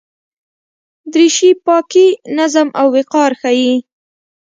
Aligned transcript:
دریشي 1.13 1.51
پاکي، 1.65 2.07
نظم 2.37 2.67
او 2.79 2.87
وقار 2.95 3.31
ښيي. 3.41 3.73